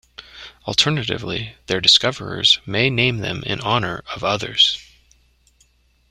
Alternatively, 0.65 1.53
their 1.67 1.79
discoverers 1.79 2.59
may 2.65 2.89
name 2.89 3.17
them 3.19 3.43
in 3.43 3.61
honor 3.61 4.03
of 4.15 4.23
others. 4.23 4.83